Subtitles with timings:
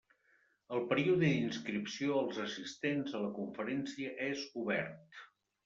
[0.77, 5.25] El període d'inscripció als assistents a la conferència és obert.